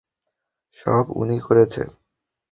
সব 0.77 1.05
উনি 1.15 1.37
করেছে। 1.39 1.81